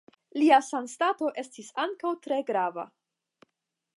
Lia 0.43 0.57
sanstato 0.67 1.29
estis 1.43 1.69
ankaŭ 1.85 2.13
tre 2.27 2.41
grava. 2.51 2.87